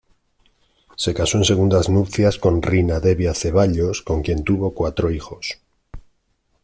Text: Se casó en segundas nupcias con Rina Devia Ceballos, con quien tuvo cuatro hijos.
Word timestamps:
Se 0.95 1.13
casó 1.13 1.37
en 1.37 1.43
segundas 1.43 1.87
nupcias 1.87 2.39
con 2.39 2.63
Rina 2.63 2.99
Devia 2.99 3.35
Ceballos, 3.35 4.01
con 4.01 4.23
quien 4.23 4.43
tuvo 4.43 4.73
cuatro 4.73 5.11
hijos. 5.11 5.59